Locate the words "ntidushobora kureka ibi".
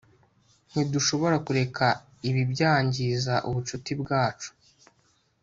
0.71-2.41